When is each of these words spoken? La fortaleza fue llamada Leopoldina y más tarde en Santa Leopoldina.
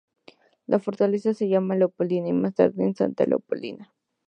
La 0.65 0.79
fortaleza 0.79 1.35
fue 1.35 1.47
llamada 1.47 1.77
Leopoldina 1.77 2.27
y 2.29 2.33
más 2.33 2.55
tarde 2.55 2.83
en 2.83 2.95
Santa 2.95 3.23
Leopoldina. 3.25 3.93